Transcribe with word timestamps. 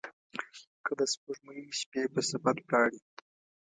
که 0.85 0.91
د 0.99 1.01
سپوږمۍ 1.13 1.61
شپې 1.79 2.01
په 2.13 2.21
سفر 2.29 2.55
ولاړي 2.61 2.99